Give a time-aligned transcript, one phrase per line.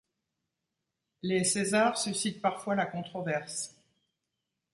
[1.21, 3.75] Les César suscitent parfois la controverse.